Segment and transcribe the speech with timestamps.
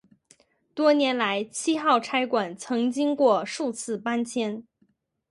[0.73, 4.65] 多年来七号差馆曾经过数次搬迁。